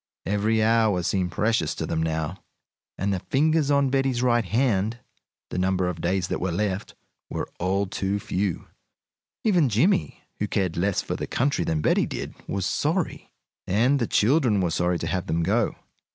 [0.25, 2.43] Every hour seemed precious to them now,
[2.97, 4.97] and the fingers on Betty's right hand
[5.51, 6.95] the number of days that were left
[7.29, 8.65] were all too few.
[9.43, 13.31] Even Jimmie, who cared less for the country than Betty did, was sorry.
[13.67, 15.75] And the children were sorry to have them go.